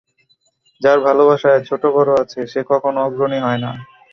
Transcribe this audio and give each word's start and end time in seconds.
যার 0.81 0.97
ভালবাসায় 1.05 1.61
ছোট 1.67 1.83
বড় 1.95 2.11
আছে, 2.21 2.39
সে 2.51 2.61
কখনও 2.71 3.03
অগ্রণী 3.05 3.39
হয় 3.45 3.59
না। 3.63 3.71